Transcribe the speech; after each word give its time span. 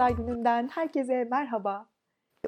Pazar 0.00 0.16
gününden 0.16 0.68
herkese 0.68 1.24
merhaba. 1.24 1.86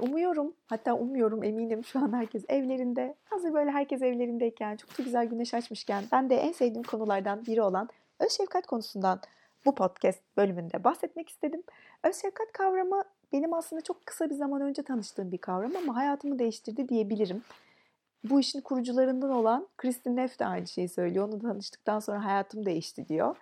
Umuyorum, 0.00 0.54
hatta 0.66 0.94
umuyorum 0.94 1.44
eminim 1.44 1.84
şu 1.84 1.98
an 1.98 2.12
herkes 2.12 2.44
evlerinde. 2.48 3.14
Hazır 3.24 3.54
böyle 3.54 3.70
herkes 3.70 4.02
evlerindeyken, 4.02 4.76
çok 4.76 4.98
da 4.98 5.02
güzel 5.02 5.26
güneş 5.26 5.54
açmışken 5.54 6.04
ben 6.12 6.30
de 6.30 6.36
en 6.36 6.52
sevdiğim 6.52 6.82
konulardan 6.82 7.46
biri 7.46 7.62
olan 7.62 7.88
öz 8.20 8.32
şefkat 8.32 8.66
konusundan 8.66 9.20
bu 9.64 9.74
podcast 9.74 10.20
bölümünde 10.36 10.84
bahsetmek 10.84 11.28
istedim. 11.28 11.62
Öz 12.04 12.16
şefkat 12.16 12.52
kavramı 12.52 13.02
benim 13.32 13.54
aslında 13.54 13.82
çok 13.82 14.06
kısa 14.06 14.30
bir 14.30 14.34
zaman 14.34 14.60
önce 14.60 14.82
tanıştığım 14.82 15.32
bir 15.32 15.38
kavram 15.38 15.76
ama 15.76 15.96
hayatımı 15.96 16.38
değiştirdi 16.38 16.88
diyebilirim. 16.88 17.42
Bu 18.24 18.40
işin 18.40 18.60
kurucularından 18.60 19.30
olan 19.30 19.68
Kristin 19.76 20.16
Neff 20.16 20.38
de 20.38 20.46
aynı 20.46 20.66
şeyi 20.66 20.88
söylüyor. 20.88 21.28
Onu 21.28 21.38
tanıştıktan 21.38 21.98
sonra 21.98 22.24
hayatım 22.24 22.66
değişti 22.66 23.08
diyor. 23.08 23.36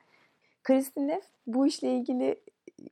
Kristin 0.63 1.09
Neff 1.09 1.25
bu 1.47 1.67
işle 1.67 1.95
ilgili 1.95 2.41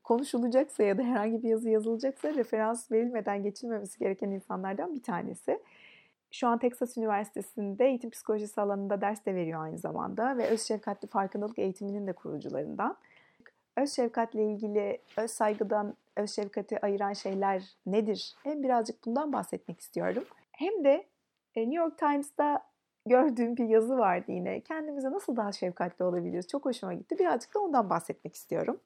konuşulacaksa 0.04 0.82
ya 0.82 0.98
da 0.98 1.02
herhangi 1.02 1.42
bir 1.42 1.48
yazı 1.48 1.70
yazılacaksa 1.70 2.34
referans 2.34 2.92
verilmeden 2.92 3.42
geçilmemesi 3.42 3.98
gereken 3.98 4.30
insanlardan 4.30 4.94
bir 4.94 5.02
tanesi. 5.02 5.60
Şu 6.30 6.48
an 6.48 6.58
Texas 6.58 6.96
Üniversitesi'nde 6.96 7.86
eğitim 7.86 8.10
psikolojisi 8.10 8.60
alanında 8.60 9.00
ders 9.00 9.26
de 9.26 9.34
veriyor 9.34 9.62
aynı 9.62 9.78
zamanda 9.78 10.38
ve 10.38 10.48
öz 10.48 10.62
şefkatli 10.62 11.08
farkındalık 11.08 11.58
eğitiminin 11.58 12.06
de 12.06 12.12
kurucularından. 12.12 12.96
Öz 13.76 13.92
şefkatle 13.92 14.44
ilgili 14.44 14.98
öz 15.16 15.30
saygıdan 15.30 15.94
öz 16.16 16.30
şefkati 16.30 16.84
ayıran 16.84 17.12
şeyler 17.12 17.62
nedir? 17.86 18.34
Hem 18.44 18.62
birazcık 18.62 19.06
bundan 19.06 19.32
bahsetmek 19.32 19.80
istiyorum. 19.80 20.24
Hem 20.52 20.84
de 20.84 21.04
e, 21.54 21.60
New 21.60 21.76
York 21.76 21.98
Times'ta 21.98 22.64
gördüğüm 23.06 23.56
bir 23.56 23.64
yazı 23.64 23.98
vardı 23.98 24.32
yine. 24.32 24.60
Kendimize 24.60 25.10
nasıl 25.10 25.36
daha 25.36 25.52
şefkatli 25.52 26.04
olabiliriz? 26.04 26.48
Çok 26.48 26.64
hoşuma 26.64 26.94
gitti. 26.94 27.18
Birazcık 27.18 27.54
da 27.54 27.60
ondan 27.60 27.90
bahsetmek 27.90 28.34
istiyorum. 28.34 28.80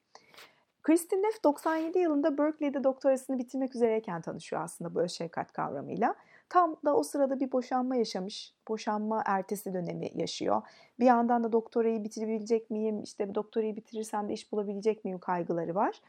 Kristin 0.83 1.23
Neff 1.23 1.45
97 1.45 1.99
yılında 1.99 2.39
Berkeley'de 2.39 2.85
doktorasını 2.85 3.39
bitirmek 3.39 3.75
üzereyken 3.75 4.21
tanışıyor 4.21 4.63
aslında 4.63 4.95
bu 4.95 5.09
şefkat 5.09 5.53
kavramıyla. 5.53 6.15
Tam 6.49 6.77
da 6.85 6.97
o 6.97 7.03
sırada 7.03 7.41
bir 7.41 7.53
boşanma 7.53 7.97
yaşamış. 7.97 8.55
Boşanma 8.69 9.23
ertesi 9.27 9.75
dönemi 9.75 10.11
yaşıyor. 10.15 10.63
Bir 11.01 11.07
yandan 11.07 11.45
da 11.45 11.53
doktorayı 11.53 12.05
bitirebilecek 12.05 12.71
miyim? 12.71 13.03
İşte 13.03 13.35
doktorayı 13.35 13.77
bitirirsem 13.77 14.29
de 14.29 14.33
iş 14.33 14.53
bulabilecek 14.53 15.05
miyim 15.05 15.19
kaygıları 15.19 15.75
var. 15.75 16.01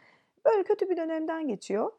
Böyle 0.45 0.63
kötü 0.63 0.89
bir 0.89 0.97
dönemden 0.97 1.47
geçiyor. 1.47 1.91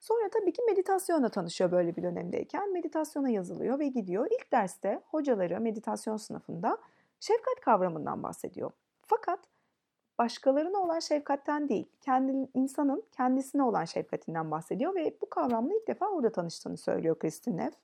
Sonra 0.00 0.28
tabii 0.28 0.52
ki 0.52 0.62
meditasyonla 0.68 1.28
tanışıyor 1.28 1.72
böyle 1.72 1.96
bir 1.96 2.02
dönemdeyken. 2.02 2.72
Meditasyona 2.72 3.30
yazılıyor 3.30 3.78
ve 3.78 3.88
gidiyor. 3.88 4.28
İlk 4.30 4.52
derste 4.52 5.00
hocaları 5.06 5.60
meditasyon 5.60 6.16
sınıfında 6.16 6.78
şefkat 7.20 7.60
kavramından 7.60 8.22
bahsediyor. 8.22 8.70
Fakat 9.06 9.40
başkalarına 10.20 10.78
olan 10.78 10.98
şefkatten 10.98 11.68
değil, 11.68 11.86
kendi 12.00 12.48
insanın 12.54 13.02
kendisine 13.12 13.62
olan 13.62 13.84
şefkatinden 13.84 14.50
bahsediyor 14.50 14.94
ve 14.94 15.14
bu 15.22 15.30
kavramla 15.30 15.74
ilk 15.74 15.88
defa 15.88 16.08
orada 16.08 16.32
tanıştığını 16.32 16.76
söylüyor 16.76 17.18
Kristin 17.18 17.56
Neff. 17.56 17.74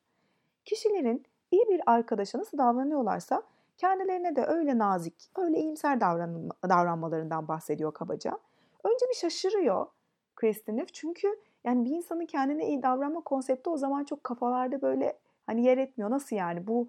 Kişilerin 0.64 1.24
iyi 1.50 1.64
bir 1.68 1.80
arkadaşa 1.86 2.38
nasıl 2.38 2.58
davranıyorlarsa 2.58 3.42
kendilerine 3.78 4.36
de 4.36 4.46
öyle 4.46 4.78
nazik, 4.78 5.30
öyle 5.36 5.58
iyimser 5.58 6.00
davran 6.00 6.50
davranmalarından 6.68 7.48
bahsediyor 7.48 7.94
kabaca. 7.94 8.38
Önce 8.84 9.06
bir 9.10 9.14
şaşırıyor 9.14 9.86
Kristin 10.36 10.76
Neff 10.76 10.94
çünkü 10.94 11.28
yani 11.64 11.84
bir 11.84 11.90
insanın 11.90 12.26
kendine 12.26 12.68
iyi 12.68 12.82
davranma 12.82 13.20
konsepti 13.20 13.70
o 13.70 13.76
zaman 13.76 14.04
çok 14.04 14.24
kafalarda 14.24 14.82
böyle 14.82 15.18
hani 15.46 15.64
yer 15.64 15.78
etmiyor. 15.78 16.10
Nasıl 16.10 16.36
yani 16.36 16.66
bu 16.66 16.88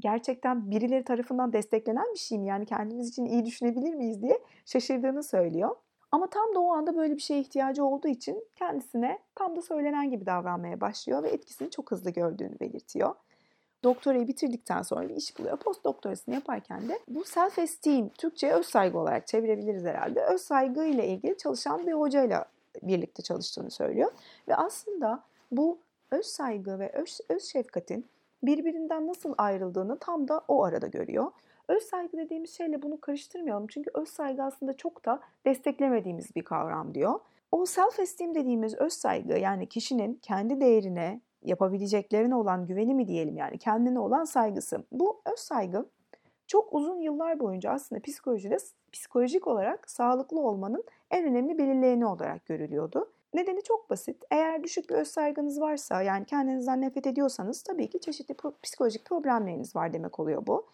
gerçekten 0.00 0.70
birileri 0.70 1.04
tarafından 1.04 1.52
desteklenen 1.52 2.12
bir 2.14 2.18
şey 2.18 2.38
mi? 2.38 2.46
Yani 2.46 2.66
kendimiz 2.66 3.08
için 3.08 3.24
iyi 3.24 3.46
düşünebilir 3.46 3.94
miyiz 3.94 4.22
diye 4.22 4.38
şaşırdığını 4.66 5.22
söylüyor. 5.22 5.76
Ama 6.12 6.26
tam 6.26 6.54
da 6.54 6.60
o 6.60 6.72
anda 6.72 6.96
böyle 6.96 7.16
bir 7.16 7.20
şeye 7.20 7.40
ihtiyacı 7.40 7.84
olduğu 7.84 8.08
için 8.08 8.44
kendisine 8.56 9.18
tam 9.34 9.56
da 9.56 9.62
söylenen 9.62 10.10
gibi 10.10 10.26
davranmaya 10.26 10.80
başlıyor 10.80 11.22
ve 11.22 11.28
etkisini 11.28 11.70
çok 11.70 11.90
hızlı 11.90 12.10
gördüğünü 12.10 12.60
belirtiyor. 12.60 13.14
Doktorayı 13.84 14.28
bitirdikten 14.28 14.82
sonra 14.82 15.08
bir 15.08 15.16
iş 15.16 15.38
buluyor. 15.38 15.56
Post 15.56 15.84
doktorasını 15.84 16.34
yaparken 16.34 16.88
de 16.88 16.98
bu 17.08 17.24
self 17.24 17.58
esteem, 17.58 18.08
Türkçe'ye 18.08 18.52
öz 18.52 18.66
saygı 18.66 18.98
olarak 18.98 19.26
çevirebiliriz 19.26 19.84
herhalde. 19.84 20.24
Öz 20.24 20.40
saygı 20.40 20.84
ile 20.84 21.08
ilgili 21.08 21.36
çalışan 21.36 21.86
bir 21.86 21.92
hocayla 21.92 22.44
birlikte 22.82 23.22
çalıştığını 23.22 23.70
söylüyor. 23.70 24.12
Ve 24.48 24.56
aslında 24.56 25.22
bu 25.50 25.78
öz 26.10 26.26
saygı 26.26 26.78
ve 26.78 26.92
öz, 26.92 27.20
öz 27.28 27.44
şefkatin 27.44 28.06
birbirinden 28.46 29.06
nasıl 29.06 29.34
ayrıldığını 29.38 29.98
tam 29.98 30.28
da 30.28 30.40
o 30.48 30.64
arada 30.64 30.86
görüyor. 30.86 31.26
Öz 31.68 31.82
saygı 31.82 32.16
dediğimiz 32.16 32.50
şeyle 32.50 32.82
bunu 32.82 33.00
karıştırmayalım. 33.00 33.66
Çünkü 33.66 33.90
öz 33.94 34.08
saygı 34.08 34.42
aslında 34.42 34.76
çok 34.76 35.04
da 35.04 35.20
desteklemediğimiz 35.44 36.36
bir 36.36 36.42
kavram 36.42 36.94
diyor. 36.94 37.20
O 37.52 37.66
self 37.66 38.00
esteem 38.00 38.34
dediğimiz 38.34 38.74
öz 38.74 38.92
saygı 38.92 39.38
yani 39.38 39.68
kişinin 39.68 40.14
kendi 40.22 40.60
değerine, 40.60 41.20
yapabileceklerine 41.42 42.34
olan 42.34 42.66
güveni 42.66 42.94
mi 42.94 43.08
diyelim 43.08 43.36
yani 43.36 43.58
kendine 43.58 43.98
olan 43.98 44.24
saygısı. 44.24 44.84
Bu 44.92 45.20
öz 45.32 45.38
saygı 45.38 45.86
çok 46.46 46.74
uzun 46.74 47.00
yıllar 47.00 47.40
boyunca 47.40 47.70
aslında 47.70 48.02
psikolojide 48.02 48.56
psikolojik 48.92 49.46
olarak 49.46 49.90
sağlıklı 49.90 50.40
olmanın 50.40 50.84
en 51.10 51.24
önemli 51.24 51.58
belirleyeni 51.58 52.06
olarak 52.06 52.46
görülüyordu. 52.46 53.10
Nedeni 53.36 53.62
çok 53.62 53.90
basit. 53.90 54.24
Eğer 54.30 54.62
düşük 54.62 54.90
bir 54.90 54.94
öz 54.94 55.08
saygınız 55.08 55.60
varsa 55.60 56.02
yani 56.02 56.24
kendinizden 56.24 56.80
nefret 56.80 57.06
ediyorsanız 57.06 57.62
tabii 57.62 57.90
ki 57.90 58.00
çeşitli 58.00 58.34
psikolojik 58.62 59.04
problemleriniz 59.04 59.76
var 59.76 59.92
demek 59.92 60.20
oluyor 60.20 60.46
bu. 60.46 60.66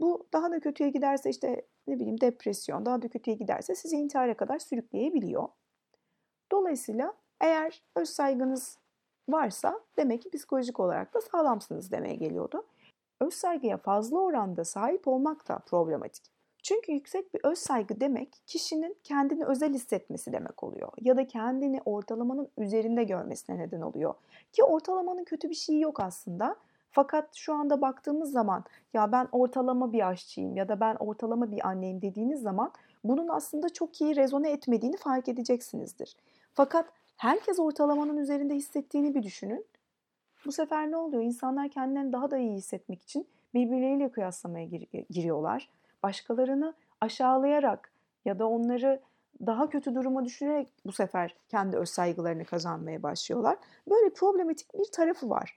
Bu 0.00 0.26
daha 0.32 0.50
da 0.50 0.60
kötüye 0.60 0.90
giderse 0.90 1.30
işte 1.30 1.62
ne 1.86 1.96
bileyim 1.96 2.20
depresyon, 2.20 2.86
daha 2.86 3.02
da 3.02 3.08
kötüye 3.08 3.36
giderse 3.36 3.74
sizi 3.74 3.96
intihara 3.96 4.36
kadar 4.36 4.58
sürükleyebiliyor. 4.58 5.48
Dolayısıyla 6.52 7.14
eğer 7.40 7.82
öz 7.96 8.08
saygınız 8.08 8.78
varsa 9.28 9.80
demek 9.96 10.22
ki 10.22 10.30
psikolojik 10.30 10.80
olarak 10.80 11.14
da 11.14 11.20
sağlamsınız 11.20 11.92
demeye 11.92 12.14
geliyordu. 12.14 12.66
Öz 13.20 13.34
saygıya 13.34 13.76
fazla 13.76 14.18
oranda 14.18 14.64
sahip 14.64 15.08
olmak 15.08 15.48
da 15.48 15.58
problematik. 15.58 16.37
Çünkü 16.62 16.92
yüksek 16.92 17.34
bir 17.34 17.40
öz 17.44 17.58
saygı 17.58 18.00
demek 18.00 18.42
kişinin 18.46 18.96
kendini 19.04 19.44
özel 19.44 19.74
hissetmesi 19.74 20.32
demek 20.32 20.62
oluyor. 20.62 20.92
Ya 21.00 21.16
da 21.16 21.26
kendini 21.26 21.80
ortalamanın 21.84 22.48
üzerinde 22.58 23.04
görmesine 23.04 23.58
neden 23.58 23.80
oluyor. 23.80 24.14
Ki 24.52 24.64
ortalamanın 24.64 25.24
kötü 25.24 25.50
bir 25.50 25.54
şeyi 25.54 25.80
yok 25.80 26.00
aslında. 26.00 26.56
Fakat 26.90 27.34
şu 27.34 27.54
anda 27.54 27.80
baktığımız 27.80 28.32
zaman 28.32 28.64
ya 28.94 29.12
ben 29.12 29.28
ortalama 29.32 29.92
bir 29.92 30.08
aşçıyım 30.08 30.56
ya 30.56 30.68
da 30.68 30.80
ben 30.80 30.94
ortalama 30.94 31.50
bir 31.50 31.68
anneyim 31.68 32.02
dediğiniz 32.02 32.40
zaman 32.42 32.72
bunun 33.04 33.28
aslında 33.28 33.68
çok 33.68 34.00
iyi 34.00 34.16
rezone 34.16 34.50
etmediğini 34.50 34.96
fark 34.96 35.28
edeceksinizdir. 35.28 36.16
Fakat 36.54 36.86
herkes 37.16 37.58
ortalamanın 37.58 38.16
üzerinde 38.16 38.54
hissettiğini 38.54 39.14
bir 39.14 39.22
düşünün. 39.22 39.64
Bu 40.46 40.52
sefer 40.52 40.90
ne 40.90 40.96
oluyor? 40.96 41.22
İnsanlar 41.22 41.68
kendilerini 41.68 42.12
daha 42.12 42.30
da 42.30 42.38
iyi 42.38 42.52
hissetmek 42.52 43.02
için 43.02 43.26
birbirleriyle 43.54 44.08
kıyaslamaya 44.08 44.64
gir- 44.64 45.06
giriyorlar 45.10 45.68
başkalarını 46.02 46.74
aşağılayarak 47.00 47.92
ya 48.24 48.38
da 48.38 48.48
onları 48.48 49.00
daha 49.46 49.68
kötü 49.68 49.94
duruma 49.94 50.24
düşürerek 50.24 50.68
bu 50.86 50.92
sefer 50.92 51.36
kendi 51.48 51.76
öz 51.76 51.88
saygılarını 51.88 52.44
kazanmaya 52.44 53.02
başlıyorlar. 53.02 53.56
Böyle 53.90 54.10
problematik 54.10 54.74
bir 54.74 54.92
tarafı 54.92 55.30
var. 55.30 55.56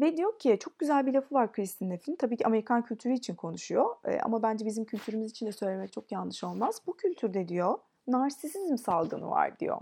Ve 0.00 0.16
diyor 0.16 0.38
ki 0.38 0.56
çok 0.60 0.78
güzel 0.78 1.06
bir 1.06 1.14
lafı 1.14 1.34
var 1.34 1.52
Kristin 1.52 1.90
Neff'in. 1.90 2.16
Tabii 2.16 2.36
ki 2.36 2.46
Amerikan 2.46 2.82
kültürü 2.82 3.12
için 3.12 3.34
konuşuyor. 3.34 3.96
E, 4.04 4.20
ama 4.20 4.42
bence 4.42 4.66
bizim 4.66 4.84
kültürümüz 4.84 5.30
için 5.30 5.46
de 5.46 5.52
söylemek 5.52 5.92
çok 5.92 6.12
yanlış 6.12 6.44
olmaz. 6.44 6.82
Bu 6.86 6.96
kültürde 6.96 7.48
diyor 7.48 7.78
narsisizm 8.06 8.76
salgını 8.76 9.30
var 9.30 9.58
diyor. 9.58 9.80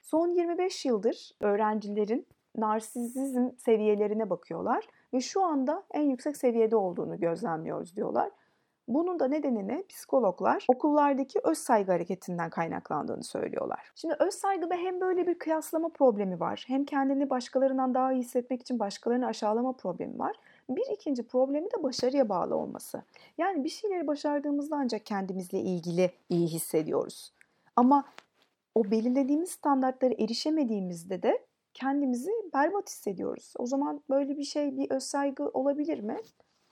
Son 0.00 0.28
25 0.28 0.84
yıldır 0.84 1.30
öğrencilerin 1.40 2.26
narsisizm 2.56 3.50
seviyelerine 3.58 4.30
bakıyorlar 4.30 4.88
ve 5.12 5.20
şu 5.20 5.42
anda 5.42 5.84
en 5.90 6.02
yüksek 6.02 6.36
seviyede 6.36 6.76
olduğunu 6.76 7.20
gözlemliyoruz 7.20 7.96
diyorlar. 7.96 8.30
Bunun 8.88 9.20
da 9.20 9.28
nedenini 9.28 9.84
psikologlar 9.88 10.66
okullardaki 10.68 11.40
öz 11.44 11.58
saygı 11.58 11.92
hareketinden 11.92 12.50
kaynaklandığını 12.50 13.22
söylüyorlar. 13.22 13.92
Şimdi 13.94 14.16
öz 14.18 14.34
saygıda 14.34 14.74
hem 14.74 15.00
böyle 15.00 15.26
bir 15.26 15.38
kıyaslama 15.38 15.88
problemi 15.88 16.40
var, 16.40 16.64
hem 16.66 16.84
kendini 16.84 17.30
başkalarından 17.30 17.94
daha 17.94 18.12
iyi 18.12 18.20
hissetmek 18.20 18.60
için 18.60 18.78
başkalarını 18.78 19.26
aşağılama 19.26 19.72
problemi 19.72 20.18
var. 20.18 20.36
Bir 20.68 20.86
ikinci 20.92 21.22
problemi 21.22 21.66
de 21.66 21.82
başarıya 21.82 22.28
bağlı 22.28 22.56
olması. 22.56 23.02
Yani 23.38 23.64
bir 23.64 23.68
şeyleri 23.68 24.06
başardığımızda 24.06 24.76
ancak 24.76 25.06
kendimizle 25.06 25.60
ilgili 25.60 26.10
iyi 26.28 26.46
hissediyoruz. 26.46 27.32
Ama 27.76 28.04
o 28.74 28.90
belirlediğimiz 28.90 29.50
standartlara 29.50 30.14
erişemediğimizde 30.18 31.22
de 31.22 31.38
kendimizi 31.74 32.30
berbat 32.54 32.88
hissediyoruz. 32.88 33.54
O 33.58 33.66
zaman 33.66 34.00
böyle 34.10 34.36
bir 34.36 34.44
şey 34.44 34.76
bir 34.76 34.90
öz 34.90 35.02
saygı 35.02 35.48
olabilir 35.48 36.00
mi? 36.00 36.16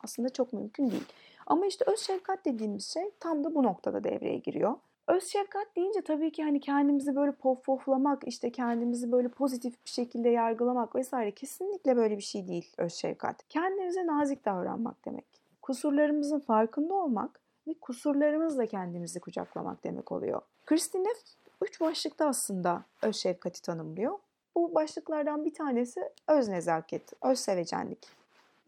Aslında 0.04 0.28
çok 0.28 0.52
mümkün 0.52 0.90
değil. 0.90 1.04
Ama 1.46 1.66
işte 1.66 1.84
öz 1.88 2.00
şefkat 2.00 2.44
dediğimiz 2.44 2.92
şey 2.92 3.10
tam 3.20 3.44
da 3.44 3.54
bu 3.54 3.62
noktada 3.62 4.04
devreye 4.04 4.38
giriyor. 4.38 4.74
Öz 5.08 5.24
şefkat 5.24 5.76
deyince 5.76 6.02
tabii 6.02 6.32
ki 6.32 6.42
hani 6.42 6.60
kendimizi 6.60 7.16
böyle 7.16 7.32
pof 7.32 7.64
poflamak, 7.64 8.22
işte 8.26 8.52
kendimizi 8.52 9.12
böyle 9.12 9.28
pozitif 9.28 9.84
bir 9.84 9.90
şekilde 9.90 10.28
yargılamak 10.28 10.94
vesaire 10.94 11.30
kesinlikle 11.30 11.96
böyle 11.96 12.16
bir 12.16 12.22
şey 12.22 12.48
değil 12.48 12.72
öz 12.78 12.92
şefkat. 12.94 13.48
Kendimize 13.48 14.06
nazik 14.06 14.44
davranmak 14.44 15.04
demek. 15.04 15.24
Kusurlarımızın 15.62 16.40
farkında 16.40 16.94
olmak 16.94 17.40
ve 17.68 17.74
kusurlarımızla 17.74 18.66
kendimizi 18.66 19.20
kucaklamak 19.20 19.84
demek 19.84 20.12
oluyor. 20.12 20.42
Kristin 20.66 21.04
Neff 21.04 21.22
üç 21.62 21.80
başlıkta 21.80 22.26
aslında 22.26 22.82
öz 23.02 23.16
şefkati 23.16 23.62
tanımlıyor. 23.62 24.18
Bu 24.54 24.74
başlıklardan 24.74 25.44
bir 25.44 25.54
tanesi 25.54 26.00
öz 26.28 26.48
nezaket, 26.48 27.12
öz 27.22 27.38
sevecenlik. 27.38 28.08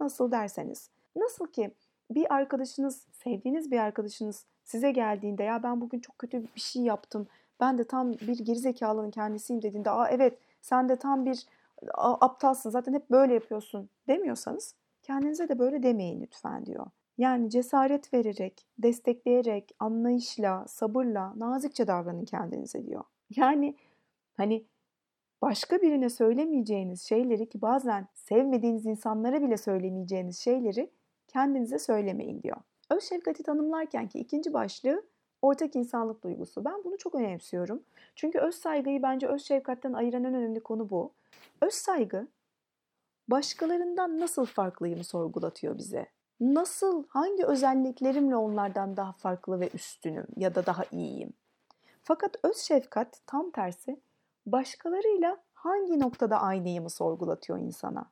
Nasıl 0.01 0.31
derseniz. 0.31 0.91
Nasıl 1.17 1.47
ki 1.47 1.71
bir 2.11 2.35
arkadaşınız, 2.35 3.07
sevdiğiniz 3.13 3.71
bir 3.71 3.79
arkadaşınız 3.79 4.45
size 4.65 4.91
geldiğinde 4.91 5.43
ya 5.43 5.63
ben 5.63 5.81
bugün 5.81 6.01
çok 6.01 6.19
kötü 6.19 6.43
bir 6.55 6.61
şey 6.61 6.83
yaptım. 6.83 7.27
Ben 7.61 7.79
de 7.79 7.85
tam 7.85 8.13
bir 8.13 8.39
gerizekalının 8.39 9.11
kendisiyim 9.11 9.63
dediğinde 9.63 9.91
aa 9.91 10.09
evet 10.09 10.39
sen 10.61 10.89
de 10.89 10.97
tam 10.97 11.27
bir 11.27 11.47
aptalsın 11.99 12.71
zaten 12.71 12.93
hep 12.93 13.11
böyle 13.11 13.35
yapıyorsun 13.35 13.89
demiyorsanız 14.09 14.75
kendinize 15.03 15.49
de 15.49 15.59
böyle 15.59 15.83
demeyin 15.83 16.21
lütfen 16.21 16.67
diyor. 16.67 16.87
Yani 17.19 17.51
cesaret 17.51 18.15
vererek, 18.15 18.67
destekleyerek, 18.79 19.75
anlayışla, 19.79 20.65
sabırla, 20.69 21.33
nazikçe 21.37 21.87
davranın 21.87 22.25
kendinize 22.25 22.87
diyor. 22.87 23.05
Yani 23.37 23.77
hani 24.37 24.67
başka 25.43 25.83
birine 25.83 26.11
söylemeyeceğiniz 26.11 27.03
şeyleri 27.03 27.49
ki 27.49 27.63
bazen 27.63 28.09
sevmediğiniz 28.15 28.87
insanlara 28.87 29.43
bile 29.43 29.57
söylemeyeceğiniz 29.57 30.39
şeyleri 30.39 30.91
kendinize 31.35 31.79
söylemeyin 31.79 32.43
diyor. 32.43 32.57
Öz 32.91 33.05
şefkati 33.05 33.43
tanımlarken 33.43 34.09
ki 34.09 34.19
ikinci 34.19 34.53
başlığı 34.53 35.03
ortak 35.43 35.77
insanlık 35.77 36.25
duygusu. 36.25 36.65
Ben 36.65 36.85
bunu 36.85 36.99
çok 36.99 37.15
önemsiyorum. 37.15 37.83
Çünkü 38.17 38.39
öz 38.39 38.55
saygıyı 38.55 39.03
bence 39.03 39.27
öz 39.27 39.45
şefkatten 39.45 39.93
ayıran 39.93 40.25
en 40.25 40.35
önemli 40.35 40.61
konu 40.61 40.91
bu. 40.91 41.13
Öz 41.61 41.75
saygı 41.75 42.29
başkalarından 43.29 44.21
nasıl 44.21 44.47
farklıyımı 44.47 45.05
sorgulatıyor 45.05 45.79
bize. 45.79 46.07
Nasıl, 46.41 47.05
hangi 47.09 47.45
özelliklerimle 47.45 48.37
onlardan 48.37 48.97
daha 48.97 49.13
farklı 49.13 49.61
ve 49.61 49.71
üstünüm 49.75 50.27
ya 50.37 50.55
da 50.55 50.67
daha 50.67 50.85
iyiyim? 50.93 51.33
Fakat 52.03 52.37
öz 52.43 52.57
şefkat 52.57 53.21
tam 53.27 53.51
tersi 53.51 54.01
başkalarıyla 54.47 55.39
hangi 55.55 56.01
noktada 56.01 56.41
aynıyımı 56.41 56.91
sorgulatıyor 56.91 57.59
insana. 57.59 58.11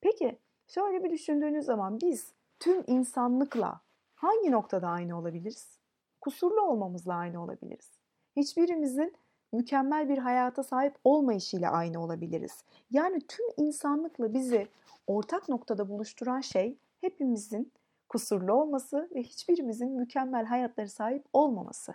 Peki 0.00 0.38
şöyle 0.68 1.04
bir 1.04 1.10
düşündüğünüz 1.10 1.64
zaman 1.64 2.00
biz 2.00 2.32
tüm 2.60 2.84
insanlıkla 2.86 3.80
hangi 4.14 4.50
noktada 4.50 4.88
aynı 4.88 5.18
olabiliriz? 5.18 5.78
Kusurlu 6.20 6.60
olmamızla 6.60 7.14
aynı 7.14 7.42
olabiliriz. 7.42 7.90
Hiçbirimizin 8.36 9.16
mükemmel 9.52 10.08
bir 10.08 10.18
hayata 10.18 10.62
sahip 10.62 10.94
olmayışıyla 11.04 11.70
aynı 11.70 12.04
olabiliriz. 12.04 12.64
Yani 12.90 13.20
tüm 13.20 13.46
insanlıkla 13.56 14.34
bizi 14.34 14.68
ortak 15.06 15.48
noktada 15.48 15.88
buluşturan 15.88 16.40
şey 16.40 16.78
hepimizin 17.00 17.72
kusurlu 18.08 18.52
olması 18.52 19.08
ve 19.14 19.22
hiçbirimizin 19.22 19.90
mükemmel 19.90 20.44
hayatları 20.46 20.88
sahip 20.88 21.24
olmaması. 21.32 21.94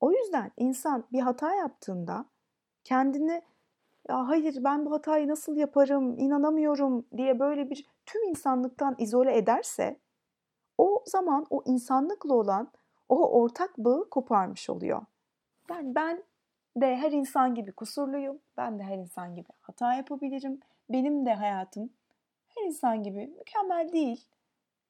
O 0.00 0.12
yüzden 0.12 0.52
insan 0.56 1.04
bir 1.12 1.20
hata 1.20 1.54
yaptığında 1.54 2.24
kendini 2.84 3.42
ya 4.08 4.28
hayır 4.28 4.64
ben 4.64 4.86
bu 4.86 4.92
hatayı 4.92 5.28
nasıl 5.28 5.56
yaparım, 5.56 6.18
inanamıyorum 6.18 7.06
diye 7.16 7.38
böyle 7.38 7.70
bir 7.70 7.86
tüm 8.06 8.22
insanlıktan 8.22 8.94
izole 8.98 9.36
ederse 9.36 10.00
o 10.78 11.02
zaman 11.06 11.46
o 11.50 11.62
insanlıkla 11.66 12.34
olan 12.34 12.70
o 13.08 13.40
ortak 13.40 13.78
bağı 13.78 14.10
koparmış 14.10 14.70
oluyor. 14.70 15.02
Yani 15.70 15.94
ben 15.94 16.22
de 16.76 16.96
her 16.96 17.12
insan 17.12 17.54
gibi 17.54 17.72
kusurluyum. 17.72 18.38
Ben 18.56 18.78
de 18.78 18.82
her 18.82 18.98
insan 18.98 19.34
gibi 19.34 19.48
hata 19.60 19.94
yapabilirim. 19.94 20.60
Benim 20.90 21.26
de 21.26 21.34
hayatım 21.34 21.90
her 22.48 22.66
insan 22.66 23.02
gibi 23.02 23.26
mükemmel 23.26 23.92
değil. 23.92 24.24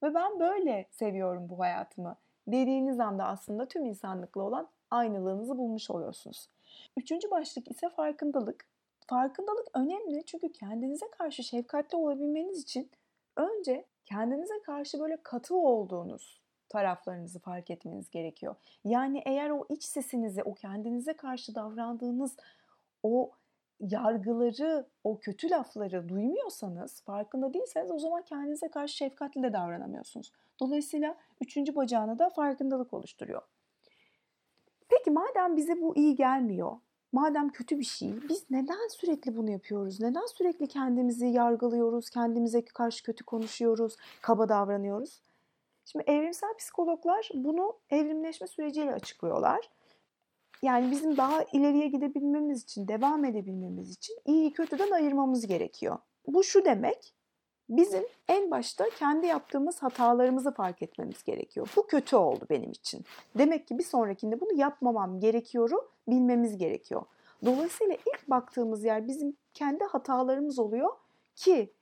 Ve 0.02 0.14
ben 0.14 0.40
böyle 0.40 0.86
seviyorum 0.90 1.48
bu 1.48 1.58
hayatımı 1.58 2.16
dediğiniz 2.46 3.00
anda 3.00 3.24
aslında 3.24 3.68
tüm 3.68 3.84
insanlıkla 3.84 4.42
olan 4.42 4.68
aynılığınızı 4.90 5.58
bulmuş 5.58 5.90
oluyorsunuz. 5.90 6.48
Üçüncü 6.96 7.30
başlık 7.30 7.70
ise 7.70 7.88
farkındalık. 7.88 8.73
Farkındalık 9.06 9.68
önemli 9.74 10.24
çünkü 10.26 10.52
kendinize 10.52 11.06
karşı 11.10 11.42
şefkatli 11.42 11.96
olabilmeniz 11.96 12.62
için 12.62 12.90
önce 13.36 13.84
kendinize 14.04 14.62
karşı 14.62 15.00
böyle 15.00 15.16
katı 15.22 15.56
olduğunuz 15.56 16.40
taraflarınızı 16.68 17.38
fark 17.38 17.70
etmeniz 17.70 18.10
gerekiyor. 18.10 18.56
Yani 18.84 19.22
eğer 19.26 19.50
o 19.50 19.66
iç 19.68 19.84
sesinizi, 19.84 20.42
o 20.42 20.54
kendinize 20.54 21.12
karşı 21.12 21.54
davrandığınız 21.54 22.36
o 23.02 23.30
yargıları, 23.80 24.86
o 25.04 25.18
kötü 25.18 25.50
lafları 25.50 26.08
duymuyorsanız, 26.08 27.02
farkında 27.02 27.54
değilseniz 27.54 27.90
o 27.90 27.98
zaman 27.98 28.22
kendinize 28.22 28.68
karşı 28.68 28.96
şefkatli 28.96 29.42
de 29.42 29.52
davranamıyorsunuz. 29.52 30.32
Dolayısıyla 30.60 31.16
üçüncü 31.40 31.76
bacağını 31.76 32.18
da 32.18 32.28
farkındalık 32.28 32.94
oluşturuyor. 32.94 33.42
Peki 34.88 35.10
madem 35.10 35.56
bize 35.56 35.80
bu 35.80 35.96
iyi 35.96 36.16
gelmiyor, 36.16 36.76
madem 37.14 37.48
kötü 37.48 37.78
bir 37.78 37.84
şey, 37.84 38.14
biz 38.28 38.44
neden 38.50 38.88
sürekli 38.88 39.36
bunu 39.36 39.50
yapıyoruz? 39.50 40.00
Neden 40.00 40.26
sürekli 40.26 40.66
kendimizi 40.66 41.26
yargılıyoruz, 41.26 42.10
kendimize 42.10 42.64
karşı 42.64 43.02
kötü 43.04 43.24
konuşuyoruz, 43.24 43.96
kaba 44.22 44.48
davranıyoruz? 44.48 45.20
Şimdi 45.84 46.04
evrimsel 46.10 46.54
psikologlar 46.58 47.30
bunu 47.34 47.76
evrimleşme 47.90 48.46
süreciyle 48.46 48.92
açıklıyorlar. 48.92 49.70
Yani 50.62 50.90
bizim 50.90 51.16
daha 51.16 51.42
ileriye 51.52 51.88
gidebilmemiz 51.88 52.62
için, 52.62 52.88
devam 52.88 53.24
edebilmemiz 53.24 53.90
için 53.90 54.16
iyi 54.24 54.52
kötüden 54.52 54.90
ayırmamız 54.90 55.46
gerekiyor. 55.46 55.98
Bu 56.26 56.44
şu 56.44 56.64
demek, 56.64 57.14
bizim 57.68 58.04
en 58.28 58.50
başta 58.50 58.84
kendi 58.98 59.26
yaptığımız 59.26 59.82
hatalarımızı 59.82 60.54
fark 60.54 60.82
etmemiz 60.82 61.22
gerekiyor. 61.22 61.68
Bu 61.76 61.86
kötü 61.86 62.16
oldu 62.16 62.46
benim 62.50 62.70
için. 62.70 63.04
Demek 63.38 63.68
ki 63.68 63.78
bir 63.78 63.84
sonrakinde 63.84 64.40
bunu 64.40 64.52
yapmamam 64.60 65.20
gerekiyoru 65.20 65.93
bilmemiz 66.08 66.56
gerekiyor. 66.56 67.02
Dolayısıyla 67.44 67.94
ilk 67.94 68.30
baktığımız 68.30 68.84
yer 68.84 69.08
bizim 69.08 69.36
kendi 69.54 69.84
hatalarımız 69.84 70.58
oluyor 70.58 70.90
ki 71.34 71.72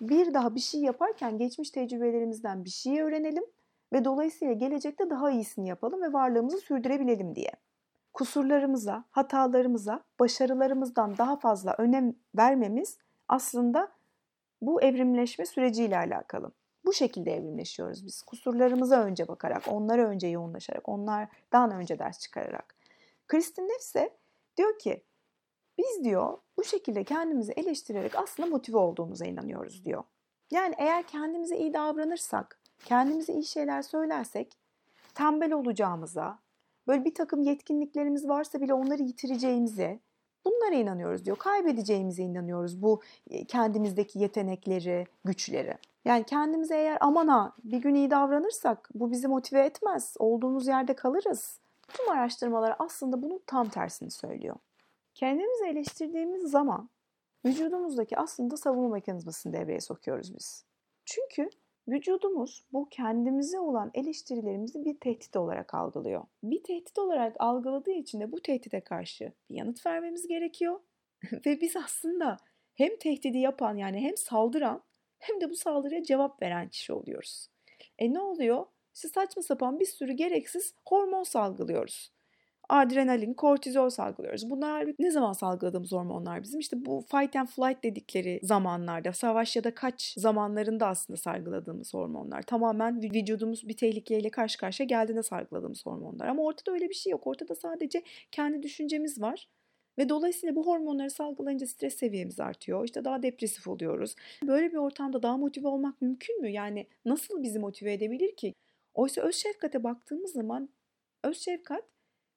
bir 0.00 0.34
daha 0.34 0.54
bir 0.54 0.60
şey 0.60 0.80
yaparken 0.80 1.38
geçmiş 1.38 1.70
tecrübelerimizden 1.70 2.64
bir 2.64 2.70
şey 2.70 3.02
öğrenelim 3.02 3.44
ve 3.92 4.04
dolayısıyla 4.04 4.54
gelecekte 4.54 5.10
daha 5.10 5.30
iyisini 5.30 5.68
yapalım 5.68 6.02
ve 6.02 6.12
varlığımızı 6.12 6.58
sürdürebilelim 6.58 7.34
diye. 7.34 7.52
Kusurlarımıza, 8.14 9.04
hatalarımıza, 9.10 10.04
başarılarımızdan 10.20 11.18
daha 11.18 11.36
fazla 11.36 11.74
önem 11.78 12.14
vermemiz 12.36 12.98
aslında 13.28 13.88
bu 14.62 14.82
evrimleşme 14.82 15.46
süreciyle 15.46 15.98
alakalı. 15.98 16.52
Bu 16.84 16.92
şekilde 16.92 17.36
evrimleşiyoruz 17.36 18.06
biz. 18.06 18.22
Kusurlarımıza 18.22 19.02
önce 19.02 19.28
bakarak, 19.28 19.62
onlara 19.68 20.08
önce 20.08 20.26
yoğunlaşarak, 20.26 20.88
onlardan 20.88 21.70
önce 21.70 21.98
ders 21.98 22.18
çıkararak. 22.18 22.77
Kristin 23.28 23.78
ise 23.78 24.16
diyor 24.56 24.78
ki 24.78 25.04
biz 25.78 26.04
diyor 26.04 26.38
bu 26.56 26.64
şekilde 26.64 27.04
kendimizi 27.04 27.52
eleştirerek 27.52 28.16
aslında 28.16 28.48
motive 28.48 28.78
olduğumuza 28.78 29.26
inanıyoruz 29.26 29.84
diyor. 29.84 30.04
Yani 30.50 30.74
eğer 30.78 31.02
kendimize 31.02 31.56
iyi 31.56 31.74
davranırsak, 31.74 32.60
kendimize 32.84 33.32
iyi 33.32 33.44
şeyler 33.44 33.82
söylersek 33.82 34.58
tembel 35.14 35.52
olacağımıza, 35.52 36.38
böyle 36.86 37.04
bir 37.04 37.14
takım 37.14 37.42
yetkinliklerimiz 37.42 38.28
varsa 38.28 38.60
bile 38.60 38.74
onları 38.74 39.02
yitireceğimize, 39.02 40.00
bunlara 40.44 40.74
inanıyoruz 40.74 41.24
diyor. 41.24 41.36
Kaybedeceğimize 41.36 42.22
inanıyoruz 42.22 42.82
bu 42.82 43.00
e, 43.30 43.44
kendimizdeki 43.44 44.18
yetenekleri, 44.18 45.06
güçleri. 45.24 45.74
Yani 46.04 46.24
kendimize 46.24 46.76
eğer 46.76 46.98
aman 47.00 47.28
ha 47.28 47.52
bir 47.64 47.78
gün 47.78 47.94
iyi 47.94 48.10
davranırsak 48.10 48.90
bu 48.94 49.10
bizi 49.10 49.28
motive 49.28 49.60
etmez. 49.60 50.14
Olduğumuz 50.18 50.66
yerde 50.66 50.94
kalırız. 50.94 51.60
Tüm 51.88 52.10
araştırmalar 52.10 52.76
aslında 52.78 53.22
bunun 53.22 53.42
tam 53.46 53.68
tersini 53.68 54.10
söylüyor. 54.10 54.56
Kendimizi 55.14 55.66
eleştirdiğimiz 55.66 56.50
zaman 56.50 56.90
vücudumuzdaki 57.44 58.18
aslında 58.18 58.56
savunma 58.56 58.88
mekanizmasını 58.88 59.52
devreye 59.52 59.80
sokuyoruz 59.80 60.34
biz. 60.34 60.64
Çünkü 61.04 61.50
vücudumuz 61.88 62.64
bu 62.72 62.88
kendimize 62.90 63.60
olan 63.60 63.90
eleştirilerimizi 63.94 64.84
bir 64.84 65.00
tehdit 65.00 65.36
olarak 65.36 65.74
algılıyor. 65.74 66.24
Bir 66.42 66.62
tehdit 66.62 66.98
olarak 66.98 67.36
algıladığı 67.38 67.92
için 67.92 68.20
de 68.20 68.32
bu 68.32 68.42
tehdide 68.42 68.80
karşı 68.80 69.32
bir 69.50 69.54
yanıt 69.54 69.86
vermemiz 69.86 70.28
gerekiyor. 70.28 70.80
Ve 71.46 71.60
biz 71.60 71.76
aslında 71.76 72.36
hem 72.74 72.96
tehdidi 72.96 73.38
yapan 73.38 73.76
yani 73.76 74.00
hem 74.00 74.16
saldıran 74.16 74.82
hem 75.18 75.40
de 75.40 75.50
bu 75.50 75.56
saldırıya 75.56 76.02
cevap 76.02 76.42
veren 76.42 76.68
kişi 76.68 76.92
oluyoruz. 76.92 77.48
E 77.98 78.12
ne 78.12 78.20
oluyor? 78.20 78.66
İşte 78.98 79.08
saçma 79.08 79.42
sapan 79.42 79.80
bir 79.80 79.86
sürü 79.86 80.12
gereksiz 80.12 80.74
hormon 80.86 81.22
salgılıyoruz 81.22 82.10
adrenalin, 82.68 83.34
kortizol 83.34 83.90
salgılıyoruz. 83.90 84.50
Bunlar 84.50 84.86
ne 84.98 85.10
zaman 85.10 85.32
salgıladığımız 85.32 85.92
hormonlar 85.92 86.42
bizim? 86.42 86.60
İşte 86.60 86.86
bu 86.86 87.00
fight 87.00 87.36
and 87.36 87.48
flight 87.48 87.84
dedikleri 87.84 88.40
zamanlarda, 88.42 89.12
savaş 89.12 89.56
ya 89.56 89.64
da 89.64 89.74
kaç 89.74 90.14
zamanlarında 90.16 90.86
aslında 90.86 91.16
salgıladığımız 91.16 91.94
hormonlar. 91.94 92.42
Tamamen 92.42 93.02
vücudumuz 93.02 93.68
bir 93.68 93.76
tehlikeyle 93.76 94.30
karşı 94.30 94.58
karşıya 94.58 94.86
geldiğinde 94.86 95.22
salgıladığımız 95.22 95.86
hormonlar. 95.86 96.28
Ama 96.28 96.42
ortada 96.42 96.72
öyle 96.72 96.88
bir 96.88 96.94
şey 96.94 97.10
yok. 97.10 97.26
Ortada 97.26 97.54
sadece 97.54 98.02
kendi 98.32 98.62
düşüncemiz 98.62 99.20
var. 99.20 99.48
Ve 99.98 100.08
dolayısıyla 100.08 100.56
bu 100.56 100.66
hormonları 100.66 101.10
salgılayınca 101.10 101.66
stres 101.66 101.94
seviyemiz 101.94 102.40
artıyor. 102.40 102.84
İşte 102.84 103.04
daha 103.04 103.22
depresif 103.22 103.68
oluyoruz. 103.68 104.14
Böyle 104.46 104.72
bir 104.72 104.76
ortamda 104.76 105.22
daha 105.22 105.36
motive 105.36 105.68
olmak 105.68 106.02
mümkün 106.02 106.40
mü? 106.40 106.50
Yani 106.50 106.86
nasıl 107.04 107.42
bizi 107.42 107.58
motive 107.58 107.92
edebilir 107.92 108.36
ki? 108.36 108.54
Oysa 108.98 109.22
öz 109.22 109.34
şefkate 109.34 109.84
baktığımız 109.84 110.32
zaman 110.32 110.68
öz 111.24 111.38
şefkat 111.38 111.84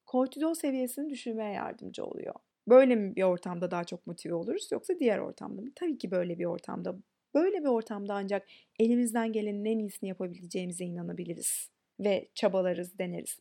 kortizol 0.06 0.54
seviyesini 0.54 1.10
düşürmeye 1.10 1.52
yardımcı 1.52 2.04
oluyor. 2.04 2.34
Böyle 2.68 2.96
mi 2.96 3.16
bir 3.16 3.22
ortamda 3.22 3.70
daha 3.70 3.84
çok 3.84 4.06
motive 4.06 4.34
oluruz 4.34 4.68
yoksa 4.72 4.98
diğer 4.98 5.18
ortamda 5.18 5.62
mı? 5.62 5.68
Tabii 5.74 5.98
ki 5.98 6.10
böyle 6.10 6.38
bir 6.38 6.44
ortamda. 6.44 6.96
Böyle 7.34 7.60
bir 7.60 7.68
ortamda 7.68 8.14
ancak 8.14 8.46
elimizden 8.78 9.32
gelenin 9.32 9.64
en 9.64 9.78
iyisini 9.78 10.08
yapabileceğimize 10.08 10.84
inanabiliriz 10.84 11.70
ve 12.00 12.28
çabalarız, 12.34 12.98
deneriz. 12.98 13.38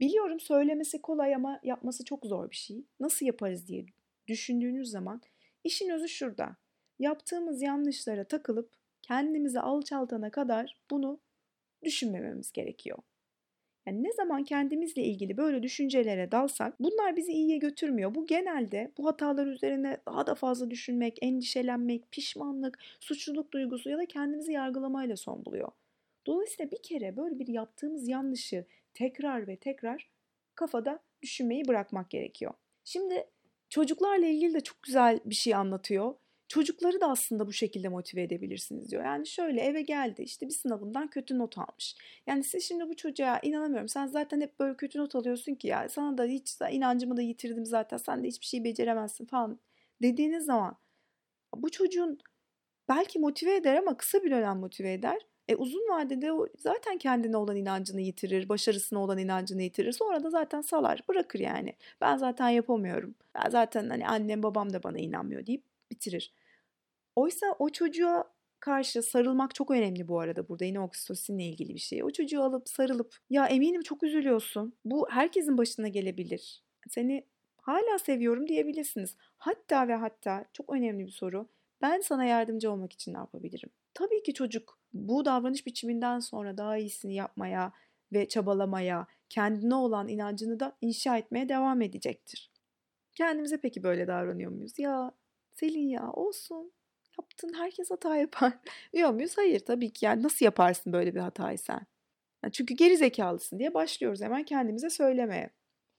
Biliyorum 0.00 0.40
söylemesi 0.40 1.02
kolay 1.02 1.34
ama 1.34 1.60
yapması 1.62 2.04
çok 2.04 2.26
zor 2.26 2.50
bir 2.50 2.56
şey. 2.56 2.84
Nasıl 3.00 3.26
yaparız 3.26 3.68
diye 3.68 3.86
düşündüğünüz 4.28 4.90
zaman 4.90 5.22
işin 5.64 5.88
özü 5.88 6.08
şurada. 6.08 6.56
Yaptığımız 6.98 7.62
yanlışlara 7.62 8.24
takılıp 8.24 8.70
kendimizi 9.02 9.60
alçaltana 9.60 10.30
kadar 10.30 10.80
bunu 10.90 11.20
düşünmememiz 11.84 12.52
gerekiyor. 12.52 12.98
Yani 13.86 14.02
ne 14.02 14.12
zaman 14.12 14.44
kendimizle 14.44 15.02
ilgili 15.02 15.36
böyle 15.36 15.62
düşüncelere 15.62 16.32
dalsak 16.32 16.80
bunlar 16.80 17.16
bizi 17.16 17.32
iyiye 17.32 17.58
götürmüyor. 17.58 18.14
Bu 18.14 18.26
genelde 18.26 18.92
bu 18.98 19.06
hatalar 19.06 19.46
üzerine 19.46 19.96
daha 20.06 20.26
da 20.26 20.34
fazla 20.34 20.70
düşünmek, 20.70 21.18
endişelenmek, 21.22 22.12
pişmanlık, 22.12 22.78
suçluluk 23.00 23.52
duygusu 23.52 23.90
ya 23.90 23.98
da 23.98 24.06
kendimizi 24.06 24.52
yargılamayla 24.52 25.16
son 25.16 25.44
buluyor. 25.44 25.68
Dolayısıyla 26.26 26.70
bir 26.70 26.82
kere 26.82 27.16
böyle 27.16 27.38
bir 27.38 27.48
yaptığımız 27.48 28.08
yanlışı 28.08 28.64
tekrar 28.94 29.46
ve 29.46 29.56
tekrar 29.56 30.10
kafada 30.54 30.98
düşünmeyi 31.22 31.68
bırakmak 31.68 32.10
gerekiyor. 32.10 32.54
Şimdi 32.84 33.26
çocuklarla 33.68 34.26
ilgili 34.26 34.54
de 34.54 34.60
çok 34.60 34.82
güzel 34.82 35.20
bir 35.24 35.34
şey 35.34 35.54
anlatıyor. 35.54 36.14
Çocukları 36.50 37.00
da 37.00 37.06
aslında 37.10 37.46
bu 37.46 37.52
şekilde 37.52 37.88
motive 37.88 38.22
edebilirsiniz 38.22 38.90
diyor. 38.90 39.04
Yani 39.04 39.26
şöyle 39.26 39.60
eve 39.60 39.82
geldi 39.82 40.22
işte 40.22 40.46
bir 40.46 40.52
sınavından 40.52 41.08
kötü 41.10 41.38
not 41.38 41.58
almış. 41.58 41.96
Yani 42.26 42.44
siz 42.44 42.64
şimdi 42.64 42.88
bu 42.88 42.96
çocuğa 42.96 43.38
inanamıyorum. 43.42 43.88
Sen 43.88 44.06
zaten 44.06 44.40
hep 44.40 44.58
böyle 44.60 44.76
kötü 44.76 44.98
not 44.98 45.14
alıyorsun 45.14 45.54
ki 45.54 45.68
ya 45.68 45.88
sana 45.88 46.18
da 46.18 46.24
hiç 46.24 46.56
inancımı 46.70 47.16
da 47.16 47.22
yitirdim 47.22 47.66
zaten. 47.66 47.96
Sen 47.96 48.24
de 48.24 48.28
hiçbir 48.28 48.46
şey 48.46 48.64
beceremezsin 48.64 49.26
falan 49.26 49.58
dediğiniz 50.02 50.44
zaman 50.44 50.76
bu 51.56 51.70
çocuğun 51.70 52.18
belki 52.88 53.18
motive 53.18 53.56
eder 53.56 53.76
ama 53.76 53.96
kısa 53.96 54.22
bir 54.22 54.30
dönem 54.30 54.58
motive 54.58 54.92
eder. 54.92 55.18
E 55.48 55.56
uzun 55.56 55.88
vadede 55.90 56.32
o 56.32 56.46
zaten 56.58 56.98
kendine 56.98 57.36
olan 57.36 57.56
inancını 57.56 58.00
yitirir, 58.00 58.48
başarısına 58.48 58.98
olan 58.98 59.18
inancını 59.18 59.62
yitirir. 59.62 59.92
Sonra 59.92 60.24
da 60.24 60.30
zaten 60.30 60.60
salar, 60.60 61.02
bırakır 61.08 61.40
yani. 61.40 61.74
Ben 62.00 62.16
zaten 62.16 62.48
yapamıyorum. 62.48 63.14
Ben 63.34 63.50
zaten 63.50 63.90
hani 63.90 64.06
annem 64.08 64.42
babam 64.42 64.72
da 64.72 64.82
bana 64.82 64.98
inanmıyor 64.98 65.46
deyip 65.46 65.64
bitirir. 65.90 66.32
Oysa 67.16 67.46
o 67.58 67.70
çocuğa 67.70 68.32
karşı 68.60 69.02
sarılmak 69.02 69.54
çok 69.54 69.70
önemli 69.70 70.08
bu 70.08 70.20
arada 70.20 70.48
burada 70.48 70.64
yine 70.64 70.80
oksitosinle 70.80 71.44
ilgili 71.44 71.74
bir 71.74 71.80
şey. 71.80 72.04
O 72.04 72.10
çocuğu 72.10 72.42
alıp 72.42 72.68
sarılıp 72.68 73.16
ya 73.30 73.46
eminim 73.46 73.82
çok 73.82 74.02
üzülüyorsun. 74.02 74.74
Bu 74.84 75.08
herkesin 75.10 75.58
başına 75.58 75.88
gelebilir. 75.88 76.62
Seni 76.88 77.26
hala 77.56 77.98
seviyorum 77.98 78.46
diyebilirsiniz. 78.48 79.16
Hatta 79.38 79.88
ve 79.88 79.94
hatta 79.94 80.44
çok 80.52 80.72
önemli 80.72 81.06
bir 81.06 81.10
soru. 81.10 81.48
Ben 81.82 82.00
sana 82.00 82.24
yardımcı 82.24 82.72
olmak 82.72 82.92
için 82.92 83.14
ne 83.14 83.18
yapabilirim? 83.18 83.70
Tabii 83.94 84.22
ki 84.22 84.34
çocuk 84.34 84.78
bu 84.92 85.24
davranış 85.24 85.66
biçiminden 85.66 86.18
sonra 86.18 86.56
daha 86.56 86.76
iyisini 86.76 87.14
yapmaya 87.14 87.72
ve 88.12 88.28
çabalamaya, 88.28 89.06
kendine 89.28 89.74
olan 89.74 90.08
inancını 90.08 90.60
da 90.60 90.76
inşa 90.80 91.18
etmeye 91.18 91.48
devam 91.48 91.82
edecektir. 91.82 92.50
Kendimize 93.14 93.56
peki 93.60 93.82
böyle 93.82 94.06
davranıyor 94.06 94.52
muyuz? 94.52 94.78
Ya 94.78 95.12
Selin 95.54 95.88
ya 95.88 96.12
olsun 96.12 96.72
yaptın 97.18 97.52
herkes 97.58 97.90
hata 97.90 98.16
yapar 98.16 98.52
diyor 98.92 99.10
muyuz? 99.10 99.38
Hayır 99.38 99.60
tabii 99.60 99.92
ki 99.92 100.06
yani 100.06 100.22
nasıl 100.22 100.44
yaparsın 100.44 100.92
böyle 100.92 101.14
bir 101.14 101.20
hatayı 101.20 101.58
sen? 101.58 101.80
Yani 102.44 102.52
çünkü 102.52 102.74
geri 102.74 102.96
zekalısın 102.96 103.58
diye 103.58 103.74
başlıyoruz 103.74 104.22
hemen 104.22 104.44
kendimize 104.44 104.90
söylemeye. 104.90 105.50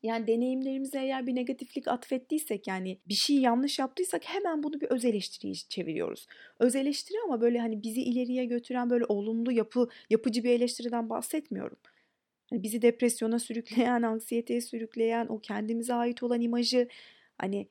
Yani 0.04 0.28
deneyimlerimize 0.28 1.00
eğer 1.00 1.28
bir 1.28 1.36
negatiflik 1.36 1.88
atfettiysek 1.88 2.68
yani 2.68 3.00
bir 3.08 3.14
şey 3.14 3.38
yanlış 3.38 3.80
yaptıysak 3.80 4.24
hemen 4.26 4.64
bunu 4.64 4.82
bir 4.82 4.88
öz 4.88 5.06
eleştiriye 5.06 5.54
çeviriyoruz. 5.54 6.28
Öz 6.60 6.76
eleştiri 6.76 7.18
ama 7.26 7.42
böyle 7.42 7.60
hani 7.60 7.84
bizi 7.84 8.02
ileriye 8.02 8.46
götüren 8.46 8.90
böyle 8.90 9.06
olumlu 9.06 9.52
yapı 9.52 9.90
yapıcı 10.10 10.44
bir 10.44 10.50
eleştiriden 10.50 11.10
bahsetmiyorum. 11.10 11.78
Hani 12.50 12.64
bizi 12.64 12.82
depresyona 12.82 13.40
sürükleyen, 13.40 14.02
anksiyeteye 14.02 14.62
sürükleyen, 14.62 15.26
o 15.30 15.40
kendimize 15.40 15.94
ait 15.94 16.24
olan 16.24 16.42
imajı 16.42 16.88
hani 17.38 17.68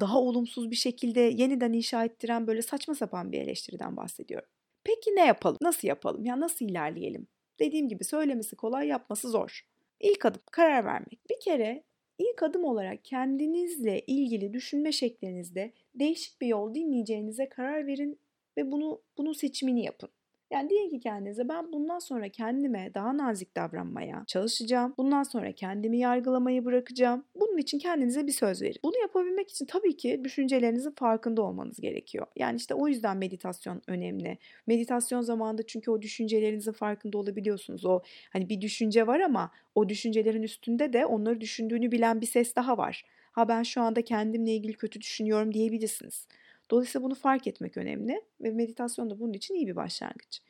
daha 0.00 0.20
olumsuz 0.20 0.70
bir 0.70 0.76
şekilde 0.76 1.20
yeniden 1.20 1.72
inşa 1.72 2.04
ettiren 2.04 2.46
böyle 2.46 2.62
saçma 2.62 2.94
sapan 2.94 3.32
bir 3.32 3.40
eleştiriden 3.40 3.96
bahsediyorum. 3.96 4.48
Peki 4.84 5.16
ne 5.16 5.26
yapalım? 5.26 5.58
Nasıl 5.62 5.88
yapalım? 5.88 6.24
Ya 6.24 6.40
nasıl 6.40 6.64
ilerleyelim? 6.64 7.28
Dediğim 7.60 7.88
gibi 7.88 8.04
söylemesi 8.04 8.56
kolay, 8.56 8.86
yapması 8.86 9.28
zor. 9.30 9.62
İlk 10.00 10.24
adım 10.26 10.42
karar 10.52 10.84
vermek. 10.84 11.30
Bir 11.30 11.40
kere 11.40 11.84
ilk 12.18 12.42
adım 12.42 12.64
olarak 12.64 13.04
kendinizle 13.04 14.00
ilgili 14.06 14.52
düşünme 14.52 14.92
şeklinizde 14.92 15.72
değişik 15.94 16.40
bir 16.40 16.46
yol 16.46 16.74
dinleyeceğinize 16.74 17.48
karar 17.48 17.86
verin 17.86 18.20
ve 18.56 18.72
bunu 18.72 19.02
bunun 19.18 19.32
seçimini 19.32 19.84
yapın. 19.84 20.10
Yani 20.50 20.70
diyin 20.70 20.88
ki 20.88 21.00
kendinize 21.00 21.48
ben 21.48 21.72
bundan 21.72 21.98
sonra 21.98 22.28
kendime 22.28 22.90
daha 22.94 23.16
nazik 23.16 23.56
davranmaya 23.56 24.24
çalışacağım. 24.26 24.94
Bundan 24.98 25.22
sonra 25.22 25.52
kendimi 25.52 25.98
yargılamayı 25.98 26.64
bırakacağım. 26.64 27.24
Bunun 27.34 27.58
için 27.58 27.78
kendinize 27.78 28.26
bir 28.26 28.32
söz 28.32 28.62
verin. 28.62 28.80
Bunu 28.84 28.98
yapabilmek 29.00 29.50
için 29.50 29.66
tabii 29.66 29.96
ki 29.96 30.20
düşüncelerinizin 30.24 30.90
farkında 30.90 31.42
olmanız 31.42 31.80
gerekiyor. 31.80 32.26
Yani 32.36 32.56
işte 32.56 32.74
o 32.74 32.88
yüzden 32.88 33.16
meditasyon 33.16 33.82
önemli. 33.86 34.38
Meditasyon 34.66 35.20
zamanında 35.20 35.62
çünkü 35.66 35.90
o 35.90 36.02
düşüncelerinizin 36.02 36.72
farkında 36.72 37.18
olabiliyorsunuz. 37.18 37.84
O 37.84 38.00
hani 38.32 38.48
bir 38.48 38.60
düşünce 38.60 39.06
var 39.06 39.20
ama 39.20 39.50
o 39.74 39.88
düşüncelerin 39.88 40.42
üstünde 40.42 40.92
de 40.92 41.06
onları 41.06 41.40
düşündüğünü 41.40 41.92
bilen 41.92 42.20
bir 42.20 42.26
ses 42.26 42.56
daha 42.56 42.78
var. 42.78 43.04
Ha 43.32 43.48
ben 43.48 43.62
şu 43.62 43.80
anda 43.80 44.02
kendimle 44.02 44.52
ilgili 44.52 44.72
kötü 44.72 45.00
düşünüyorum 45.00 45.54
diyebilirsiniz. 45.54 46.26
Dolayısıyla 46.70 47.04
bunu 47.04 47.14
fark 47.14 47.46
etmek 47.46 47.76
önemli 47.76 48.22
ve 48.40 48.50
meditasyon 48.50 49.10
da 49.10 49.20
bunun 49.20 49.32
için 49.32 49.54
iyi 49.54 49.66
bir 49.66 49.76
başlangıç. 49.76 50.40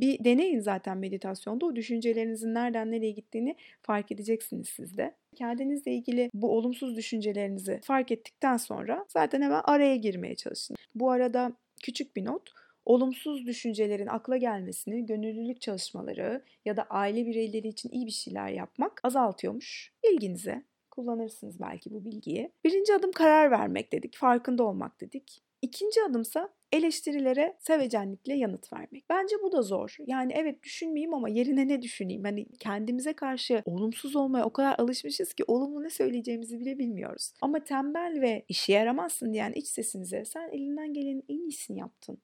Bir 0.00 0.24
deneyin 0.24 0.60
zaten 0.60 0.98
meditasyonda 0.98 1.66
o 1.66 1.76
düşüncelerinizin 1.76 2.54
nereden 2.54 2.90
nereye 2.90 3.10
gittiğini 3.10 3.56
fark 3.82 4.12
edeceksiniz 4.12 4.68
siz 4.68 4.96
de. 4.96 5.14
Kendinizle 5.34 5.92
ilgili 5.92 6.30
bu 6.34 6.56
olumsuz 6.56 6.96
düşüncelerinizi 6.96 7.80
fark 7.82 8.12
ettikten 8.12 8.56
sonra 8.56 9.06
zaten 9.08 9.42
hemen 9.42 9.60
araya 9.64 9.96
girmeye 9.96 10.34
çalışın. 10.34 10.76
Bu 10.94 11.10
arada 11.10 11.52
küçük 11.82 12.16
bir 12.16 12.24
not 12.24 12.52
olumsuz 12.84 13.46
düşüncelerin 13.46 14.06
akla 14.06 14.36
gelmesini 14.36 15.06
gönüllülük 15.06 15.60
çalışmaları 15.60 16.42
ya 16.64 16.76
da 16.76 16.82
aile 16.82 17.26
bireyleri 17.26 17.68
için 17.68 17.90
iyi 17.90 18.06
bir 18.06 18.10
şeyler 18.10 18.48
yapmak 18.48 19.00
azaltıyormuş. 19.04 19.92
İlginize 20.12 20.62
kullanırsınız 20.90 21.60
belki 21.60 21.90
bu 21.90 22.04
bilgiyi. 22.04 22.50
Birinci 22.64 22.94
adım 22.94 23.12
karar 23.12 23.50
vermek 23.50 23.92
dedik, 23.92 24.16
farkında 24.16 24.62
olmak 24.62 25.00
dedik. 25.00 25.42
İkinci 25.62 26.02
adımsa 26.02 26.48
eleştirilere 26.72 27.56
sevecenlikle 27.60 28.34
yanıt 28.34 28.72
vermek. 28.72 29.04
Bence 29.10 29.36
bu 29.42 29.52
da 29.52 29.62
zor. 29.62 29.96
Yani 30.06 30.32
evet 30.36 30.62
düşünmeyeyim 30.62 31.14
ama 31.14 31.28
yerine 31.28 31.68
ne 31.68 31.82
düşüneyim? 31.82 32.24
Hani 32.24 32.46
kendimize 32.58 33.12
karşı 33.12 33.62
olumsuz 33.64 34.16
olmaya 34.16 34.44
o 34.44 34.52
kadar 34.52 34.78
alışmışız 34.78 35.34
ki 35.34 35.44
olumlu 35.46 35.82
ne 35.82 35.90
söyleyeceğimizi 35.90 36.60
bile 36.60 36.78
bilmiyoruz. 36.78 37.32
Ama 37.40 37.64
tembel 37.64 38.20
ve 38.20 38.44
işe 38.48 38.72
yaramazsın 38.72 39.32
diyen 39.32 39.52
iç 39.52 39.66
sesinize 39.66 40.24
sen 40.24 40.48
elinden 40.48 40.94
gelenin 40.94 41.24
en 41.28 41.38
iyisini 41.38 41.78
yaptın. 41.78 42.18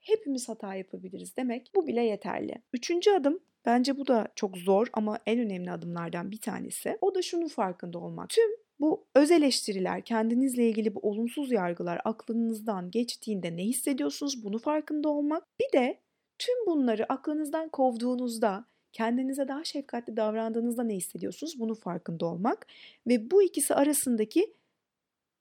Hepimiz 0.00 0.48
hata 0.48 0.74
yapabiliriz 0.74 1.36
demek 1.36 1.70
bu 1.74 1.86
bile 1.86 2.02
yeterli. 2.02 2.62
Üçüncü 2.72 3.10
adım 3.10 3.40
Bence 3.66 3.98
bu 3.98 4.06
da 4.06 4.28
çok 4.36 4.56
zor 4.56 4.86
ama 4.92 5.18
en 5.26 5.38
önemli 5.38 5.70
adımlardan 5.70 6.30
bir 6.30 6.40
tanesi. 6.40 6.98
O 7.00 7.14
da 7.14 7.22
şunun 7.22 7.48
farkında 7.48 7.98
olmak. 7.98 8.28
Tüm 8.28 8.50
bu 8.80 9.04
öz 9.14 9.30
eleştiriler, 9.30 10.04
kendinizle 10.04 10.68
ilgili 10.68 10.94
bu 10.94 11.00
olumsuz 11.00 11.52
yargılar 11.52 12.00
aklınızdan 12.04 12.90
geçtiğinde 12.90 13.56
ne 13.56 13.64
hissediyorsunuz 13.64 14.44
bunu 14.44 14.58
farkında 14.58 15.08
olmak. 15.08 15.44
Bir 15.60 15.78
de 15.78 15.98
tüm 16.38 16.66
bunları 16.66 17.12
aklınızdan 17.12 17.68
kovduğunuzda 17.68 18.64
kendinize 18.92 19.48
daha 19.48 19.64
şefkatli 19.64 20.16
davrandığınızda 20.16 20.82
ne 20.82 20.94
hissediyorsunuz 20.94 21.60
bunu 21.60 21.74
farkında 21.74 22.26
olmak 22.26 22.66
ve 23.06 23.30
bu 23.30 23.42
ikisi 23.42 23.74
arasındaki 23.74 24.54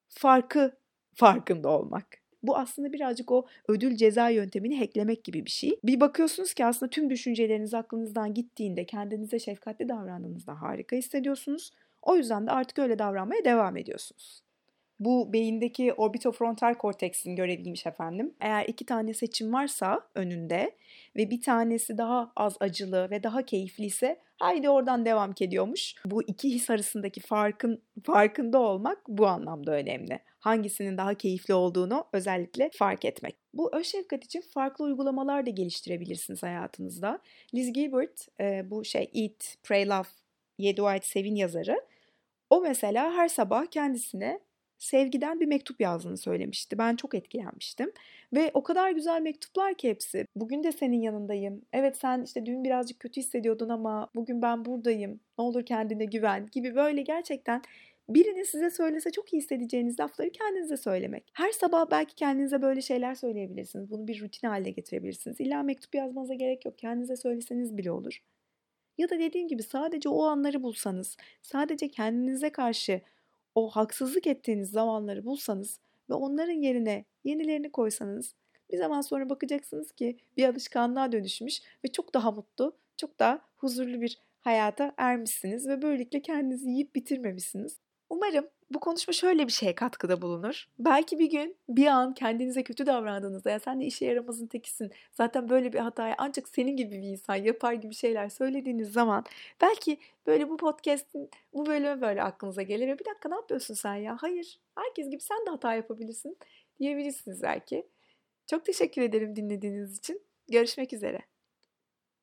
farkı 0.09 0.71
farkında 1.13 1.69
olmak. 1.69 2.19
Bu 2.43 2.57
aslında 2.57 2.93
birazcık 2.93 3.31
o 3.31 3.45
ödül 3.67 3.95
ceza 3.95 4.29
yöntemini 4.29 4.79
hacklemek 4.79 5.23
gibi 5.23 5.45
bir 5.45 5.51
şey. 5.51 5.79
Bir 5.83 5.99
bakıyorsunuz 5.99 6.53
ki 6.53 6.65
aslında 6.65 6.89
tüm 6.89 7.09
düşünceleriniz 7.09 7.73
aklınızdan 7.73 8.33
gittiğinde 8.33 8.85
kendinize 8.85 9.39
şefkatli 9.39 9.89
davrandığınızda 9.89 10.61
harika 10.61 10.95
hissediyorsunuz. 10.95 11.71
O 12.01 12.15
yüzden 12.15 12.47
de 12.47 12.51
artık 12.51 12.79
öyle 12.79 12.99
davranmaya 12.99 13.45
devam 13.45 13.77
ediyorsunuz. 13.77 14.41
Bu 14.99 15.33
beyindeki 15.33 15.93
orbitofrontal 15.93 16.73
korteksin 16.73 17.35
göreviymiş 17.35 17.85
efendim. 17.85 18.33
Eğer 18.39 18.65
iki 18.65 18.85
tane 18.85 19.13
seçim 19.13 19.53
varsa 19.53 20.01
önünde 20.15 20.71
ve 21.15 21.29
bir 21.29 21.41
tanesi 21.41 21.97
daha 21.97 22.31
az 22.35 22.57
acılı 22.59 23.09
ve 23.11 23.23
daha 23.23 23.45
keyifli 23.45 23.85
ise 23.85 24.19
haydi 24.37 24.69
oradan 24.69 25.05
devam 25.05 25.33
ediyormuş. 25.41 25.95
Bu 26.05 26.23
iki 26.23 26.49
his 26.49 26.69
arasındaki 26.69 27.19
farkın 27.19 27.81
farkında 28.03 28.59
olmak 28.59 28.97
bu 29.07 29.27
anlamda 29.27 29.71
önemli. 29.71 30.19
Hangisinin 30.39 30.97
daha 30.97 31.13
keyifli 31.13 31.53
olduğunu 31.53 32.05
özellikle 32.13 32.69
fark 32.73 33.05
etmek. 33.05 33.35
Bu 33.53 33.75
öz 33.75 33.85
şefkat 33.85 34.23
için 34.23 34.41
farklı 34.41 34.85
uygulamalar 34.85 35.45
da 35.45 35.49
geliştirebilirsiniz 35.49 36.43
hayatınızda. 36.43 37.19
Liz 37.53 37.73
Gilbert 37.73 38.27
bu 38.71 38.85
şey 38.85 39.11
Eat, 39.13 39.55
Pray, 39.63 39.87
Love, 39.87 40.07
Yedi 40.57 40.81
Sevin 41.03 41.35
yazarı 41.35 41.81
O 42.49 42.61
mesela 42.61 43.13
her 43.13 43.27
sabah 43.27 43.65
kendisine 43.65 44.39
sevgiden 44.77 45.39
bir 45.39 45.45
mektup 45.45 45.81
yazdığını 45.81 46.17
söylemişti. 46.17 46.77
Ben 46.77 46.95
çok 46.95 47.15
etkilenmiştim. 47.15 47.91
Ve 48.33 48.51
o 48.53 48.63
kadar 48.63 48.91
güzel 48.91 49.21
mektuplar 49.21 49.73
ki 49.73 49.89
hepsi. 49.89 50.25
Bugün 50.35 50.63
de 50.63 50.71
senin 50.71 51.01
yanındayım. 51.01 51.61
Evet 51.73 51.97
sen 51.97 52.23
işte 52.23 52.45
dün 52.45 52.63
birazcık 52.63 52.99
kötü 52.99 53.21
hissediyordun 53.21 53.69
ama 53.69 54.09
bugün 54.15 54.41
ben 54.41 54.65
buradayım. 54.65 55.19
Ne 55.37 55.43
olur 55.43 55.65
kendine 55.65 56.05
güven 56.05 56.49
gibi 56.51 56.75
böyle 56.75 57.01
gerçekten 57.01 57.61
birinin 58.09 58.43
size 58.43 58.69
söylese 58.69 59.11
çok 59.11 59.33
iyi 59.33 59.37
hissedeceğiniz 59.37 59.99
lafları 59.99 60.31
kendinize 60.31 60.77
söylemek. 60.77 61.31
Her 61.33 61.51
sabah 61.51 61.91
belki 61.91 62.15
kendinize 62.15 62.61
böyle 62.61 62.81
şeyler 62.81 63.15
söyleyebilirsiniz. 63.15 63.91
Bunu 63.91 64.07
bir 64.07 64.21
rutin 64.21 64.47
haline 64.47 64.71
getirebilirsiniz. 64.71 65.39
İlla 65.39 65.63
mektup 65.63 65.95
yazmanıza 65.95 66.33
gerek 66.33 66.65
yok. 66.65 66.77
Kendinize 66.77 67.15
söyleseniz 67.15 67.77
bile 67.77 67.91
olur. 67.91 68.19
Ya 68.99 69.09
da 69.09 69.19
dediğim 69.19 69.47
gibi 69.47 69.63
sadece 69.63 70.09
o 70.09 70.23
anları 70.23 70.63
bulsanız, 70.63 71.17
sadece 71.41 71.91
kendinize 71.91 72.49
karşı 72.49 73.01
o 73.55 73.69
haksızlık 73.69 74.27
ettiğiniz 74.27 74.71
zamanları 74.71 75.25
bulsanız 75.25 75.79
ve 76.09 76.13
onların 76.13 76.61
yerine 76.61 77.05
yenilerini 77.23 77.71
koysanız 77.71 78.35
bir 78.71 78.77
zaman 78.77 79.01
sonra 79.01 79.29
bakacaksınız 79.29 79.91
ki 79.91 80.17
bir 80.37 80.45
alışkanlığa 80.49 81.11
dönüşmüş 81.11 81.61
ve 81.85 81.91
çok 81.91 82.13
daha 82.13 82.31
mutlu, 82.31 82.77
çok 82.97 83.19
daha 83.19 83.41
huzurlu 83.57 84.01
bir 84.01 84.19
hayata 84.39 84.93
ermişsiniz 84.97 85.67
ve 85.67 85.81
böylelikle 85.81 86.21
kendinizi 86.21 86.69
yiyip 86.69 86.95
bitirmemişsiniz. 86.95 87.79
Umarım 88.09 88.47
bu 88.71 88.79
konuşma 88.79 89.13
şöyle 89.13 89.47
bir 89.47 89.51
şeye 89.51 89.75
katkıda 89.75 90.21
bulunur. 90.21 90.65
Belki 90.79 91.19
bir 91.19 91.29
gün 91.29 91.57
bir 91.69 91.87
an 91.87 92.13
kendinize 92.13 92.63
kötü 92.63 92.85
davrandığınızda 92.85 93.49
ya 93.51 93.59
sen 93.59 93.81
de 93.81 93.85
işe 93.85 94.05
yaramazın 94.05 94.47
tekisin. 94.47 94.91
Zaten 95.11 95.49
böyle 95.49 95.73
bir 95.73 95.79
hatayı 95.79 96.15
ancak 96.17 96.47
senin 96.47 96.77
gibi 96.77 96.91
bir 96.91 97.07
insan 97.07 97.35
yapar 97.35 97.73
gibi 97.73 97.93
şeyler 97.95 98.29
söylediğiniz 98.29 98.91
zaman 98.93 99.25
belki 99.61 99.97
böyle 100.27 100.49
bu 100.49 100.57
podcast'in 100.57 101.29
bu 101.53 101.65
bölümü 101.65 102.01
böyle 102.01 102.23
aklınıza 102.23 102.61
gelir 102.61 102.87
ve 102.87 102.99
bir 102.99 103.05
dakika 103.05 103.29
ne 103.29 103.35
yapıyorsun 103.35 103.73
sen 103.73 103.95
ya? 103.95 104.17
Hayır 104.21 104.59
herkes 104.75 105.09
gibi 105.09 105.21
sen 105.21 105.45
de 105.45 105.49
hata 105.49 105.73
yapabilirsin 105.73 106.37
diyebilirsiniz 106.79 107.43
belki. 107.43 107.87
Çok 108.47 108.65
teşekkür 108.65 109.01
ederim 109.01 109.35
dinlediğiniz 109.35 109.97
için. 109.97 110.21
Görüşmek 110.49 110.93
üzere. 110.93 111.28